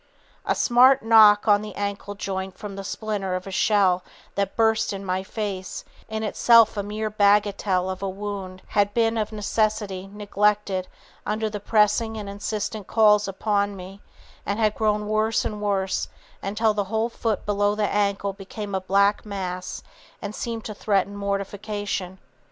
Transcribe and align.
A 0.47 0.55
smart 0.55 1.03
knock 1.05 1.47
on 1.47 1.61
the 1.61 1.75
ankle 1.75 2.15
joint 2.15 2.57
from 2.57 2.75
the 2.75 2.83
splinter 2.83 3.35
of 3.35 3.45
a 3.45 3.51
shell 3.51 4.03
that 4.33 4.55
burst 4.55 4.93
in 4.93 5.05
my 5.05 5.21
face, 5.21 5.85
in 6.09 6.23
itself 6.23 6.75
a 6.75 6.81
mere 6.81 7.11
bagatelle 7.11 7.87
of 7.87 8.01
a 8.01 8.09
wound, 8.09 8.63
had 8.69 8.95
been 8.95 9.15
of 9.15 9.31
necessity 9.31 10.07
neglected 10.07 10.87
under 11.23 11.51
the 11.51 11.59
pressing 11.59 12.17
and 12.17 12.27
insistent 12.27 12.87
calls 12.87 13.27
upon 13.27 13.75
me, 13.75 14.01
and 14.43 14.57
had 14.57 14.73
grown 14.73 15.07
worse 15.07 15.45
and 15.45 15.61
worse 15.61 16.07
until 16.41 16.73
the 16.73 16.85
whole 16.85 17.09
foot 17.09 17.45
below 17.45 17.75
the 17.75 17.87
ankle 17.87 18.33
became 18.33 18.73
a 18.73 18.81
black 18.81 19.23
mass 19.23 19.83
and 20.19 20.33
seemed 20.33 20.65
to 20.65 20.73
threaten 20.73 21.15
mortification. 21.15 22.17